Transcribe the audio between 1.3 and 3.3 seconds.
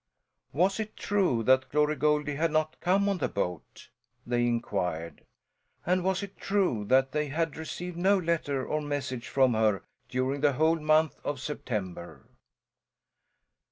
that Glory Goldie had not come on the